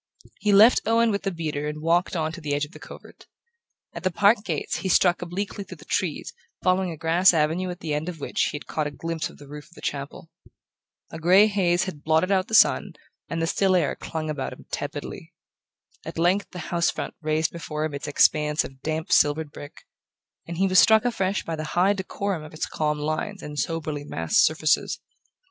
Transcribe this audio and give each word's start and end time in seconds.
He 0.39 0.51
left 0.51 0.81
Owen 0.87 1.11
with 1.11 1.21
the 1.21 1.31
beater 1.31 1.67
and 1.67 1.79
walked 1.79 2.15
on 2.15 2.31
to 2.31 2.41
the 2.41 2.55
edge 2.55 2.65
of 2.65 2.71
the 2.71 2.79
covert. 2.79 3.27
At 3.93 4.01
the 4.01 4.09
park 4.09 4.43
gates 4.43 4.77
he 4.77 4.89
struck 4.89 5.21
obliquely 5.21 5.63
through 5.63 5.77
the 5.77 5.85
trees, 5.85 6.33
following 6.63 6.89
a 6.89 6.97
grass 6.97 7.35
avenue 7.35 7.69
at 7.69 7.81
the 7.81 7.93
end 7.93 8.09
of 8.09 8.19
which 8.19 8.41
he 8.45 8.55
had 8.55 8.65
caught 8.65 8.87
a 8.87 8.89
glimpse 8.89 9.29
of 9.29 9.37
the 9.37 9.47
roof 9.47 9.65
of 9.69 9.75
the 9.75 9.79
chapel. 9.81 10.31
A 11.11 11.19
grey 11.19 11.45
haze 11.45 11.83
had 11.83 12.01
blotted 12.03 12.31
out 12.31 12.47
the 12.47 12.55
sun 12.55 12.93
and 13.29 13.43
the 13.43 13.45
still 13.45 13.75
air 13.75 13.95
clung 13.95 14.27
about 14.27 14.53
him 14.53 14.65
tepidly. 14.71 15.33
At 16.03 16.17
length 16.17 16.49
the 16.49 16.73
house 16.73 16.89
front 16.89 17.13
raised 17.21 17.51
before 17.51 17.85
him 17.85 17.93
its 17.93 18.07
expanse 18.07 18.63
of 18.63 18.81
damp 18.81 19.11
silvered 19.11 19.51
brick, 19.51 19.85
and 20.47 20.57
he 20.57 20.65
was 20.65 20.79
struck 20.79 21.05
afresh 21.05 21.43
by 21.43 21.55
the 21.55 21.63
high 21.77 21.93
decorum 21.93 22.41
of 22.41 22.55
its 22.55 22.65
calm 22.65 22.97
lines 22.97 23.43
and 23.43 23.59
soberly 23.59 24.03
massed 24.03 24.43
surfaces. 24.43 24.99